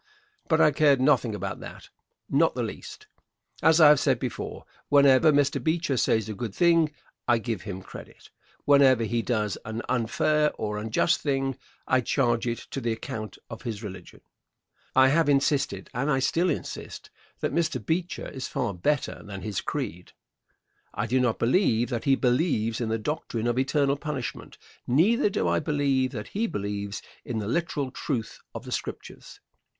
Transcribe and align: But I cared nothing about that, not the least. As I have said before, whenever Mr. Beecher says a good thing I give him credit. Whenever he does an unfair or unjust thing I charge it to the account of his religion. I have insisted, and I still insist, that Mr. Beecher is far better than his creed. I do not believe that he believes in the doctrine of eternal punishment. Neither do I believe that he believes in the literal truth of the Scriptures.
But 0.47 0.59
I 0.59 0.71
cared 0.71 0.99
nothing 0.99 1.35
about 1.35 1.59
that, 1.59 1.89
not 2.27 2.55
the 2.55 2.63
least. 2.63 3.05
As 3.61 3.79
I 3.79 3.89
have 3.89 3.99
said 3.99 4.17
before, 4.17 4.65
whenever 4.89 5.31
Mr. 5.31 5.63
Beecher 5.63 5.95
says 5.95 6.27
a 6.27 6.33
good 6.33 6.55
thing 6.55 6.91
I 7.27 7.37
give 7.37 7.61
him 7.61 7.83
credit. 7.83 8.31
Whenever 8.65 9.03
he 9.03 9.21
does 9.21 9.59
an 9.63 9.83
unfair 9.87 10.53
or 10.55 10.79
unjust 10.79 11.21
thing 11.21 11.55
I 11.87 12.01
charge 12.01 12.47
it 12.47 12.57
to 12.71 12.81
the 12.81 12.91
account 12.91 13.37
of 13.47 13.61
his 13.61 13.83
religion. 13.83 14.21
I 14.95 15.09
have 15.09 15.29
insisted, 15.29 15.91
and 15.93 16.09
I 16.09 16.17
still 16.17 16.49
insist, 16.49 17.11
that 17.41 17.53
Mr. 17.53 17.77
Beecher 17.85 18.27
is 18.27 18.47
far 18.47 18.73
better 18.73 19.21
than 19.21 19.41
his 19.43 19.61
creed. 19.61 20.13
I 20.95 21.05
do 21.05 21.19
not 21.19 21.37
believe 21.37 21.89
that 21.89 22.05
he 22.05 22.15
believes 22.15 22.81
in 22.81 22.89
the 22.89 22.97
doctrine 22.97 23.45
of 23.45 23.59
eternal 23.59 23.97
punishment. 23.97 24.57
Neither 24.87 25.29
do 25.29 25.47
I 25.47 25.59
believe 25.59 26.09
that 26.13 26.29
he 26.29 26.47
believes 26.47 27.03
in 27.23 27.37
the 27.37 27.47
literal 27.47 27.91
truth 27.91 28.39
of 28.55 28.63
the 28.65 28.71
Scriptures. 28.71 29.39